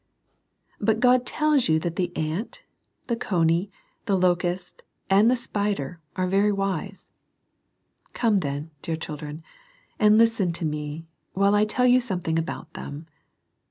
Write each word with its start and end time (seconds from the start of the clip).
But 0.79 0.99
God 0.99 1.27
tells 1.27 1.69
you 1.69 1.77
that 1.81 1.95
the 1.95 2.11
ant, 2.17 2.63
the 3.05 3.15
cony, 3.15 3.69
the 4.07 4.17
locust, 4.17 4.81
and 5.11 5.29
the 5.29 5.35
spider, 5.35 5.99
are 6.15 6.25
very 6.25 6.51
wise. 6.51 7.11
Come 8.13 8.39
then, 8.39 8.71
dear 8.81 8.95
children, 8.95 9.43
and 9.99 10.17
listen 10.17 10.53
to 10.53 10.65
me, 10.65 11.05
while 11.33 11.53
I 11.53 11.65
tell 11.65 11.85
you 11.85 12.01
some 12.01 12.21
thing 12.21 12.39
about 12.39 12.73
them. 12.73 13.05